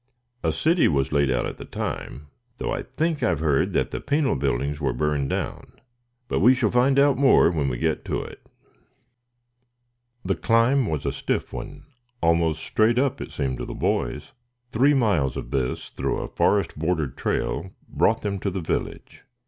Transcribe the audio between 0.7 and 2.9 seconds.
was laid out at the time, though I